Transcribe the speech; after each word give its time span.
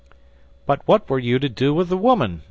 "But 0.65 0.81
what 0.87 1.07
were 1.07 1.19
you 1.19 1.37
to 1.37 1.47
do 1.47 1.75
with 1.75 1.89
that 1.89 1.97
woman?" 1.97 2.39